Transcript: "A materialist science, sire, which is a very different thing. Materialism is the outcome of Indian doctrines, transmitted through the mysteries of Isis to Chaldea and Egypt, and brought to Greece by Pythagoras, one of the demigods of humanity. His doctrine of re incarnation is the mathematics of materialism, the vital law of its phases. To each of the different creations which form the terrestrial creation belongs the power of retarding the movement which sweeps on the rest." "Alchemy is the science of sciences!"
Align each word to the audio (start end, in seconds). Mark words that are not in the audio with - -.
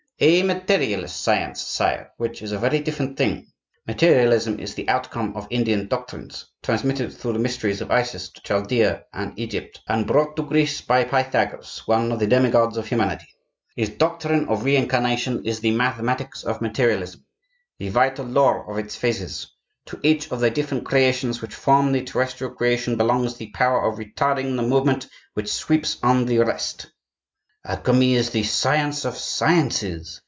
"A 0.23 0.43
materialist 0.43 1.23
science, 1.23 1.63
sire, 1.63 2.11
which 2.17 2.43
is 2.43 2.51
a 2.51 2.59
very 2.59 2.79
different 2.79 3.17
thing. 3.17 3.47
Materialism 3.87 4.59
is 4.59 4.75
the 4.75 4.87
outcome 4.87 5.35
of 5.35 5.47
Indian 5.49 5.87
doctrines, 5.87 6.45
transmitted 6.61 7.11
through 7.11 7.33
the 7.33 7.39
mysteries 7.39 7.81
of 7.81 7.89
Isis 7.89 8.29
to 8.29 8.41
Chaldea 8.43 9.05
and 9.13 9.33
Egypt, 9.39 9.81
and 9.87 10.05
brought 10.05 10.35
to 10.35 10.43
Greece 10.43 10.79
by 10.81 11.05
Pythagoras, 11.05 11.81
one 11.87 12.11
of 12.11 12.19
the 12.19 12.27
demigods 12.27 12.77
of 12.77 12.85
humanity. 12.85 13.29
His 13.75 13.89
doctrine 13.89 14.47
of 14.47 14.63
re 14.63 14.75
incarnation 14.75 15.43
is 15.43 15.59
the 15.59 15.71
mathematics 15.71 16.43
of 16.43 16.61
materialism, 16.61 17.25
the 17.79 17.89
vital 17.89 18.25
law 18.25 18.63
of 18.69 18.77
its 18.77 18.95
phases. 18.95 19.47
To 19.87 19.99
each 20.03 20.31
of 20.31 20.39
the 20.39 20.51
different 20.51 20.85
creations 20.85 21.41
which 21.41 21.55
form 21.55 21.93
the 21.93 22.03
terrestrial 22.03 22.53
creation 22.53 22.95
belongs 22.95 23.37
the 23.37 23.49
power 23.55 23.91
of 23.91 23.97
retarding 23.97 24.55
the 24.55 24.61
movement 24.61 25.07
which 25.33 25.51
sweeps 25.51 25.97
on 26.03 26.27
the 26.27 26.37
rest." 26.37 26.85
"Alchemy 27.63 28.15
is 28.15 28.31
the 28.31 28.41
science 28.41 29.05
of 29.05 29.15
sciences!" 29.15 30.19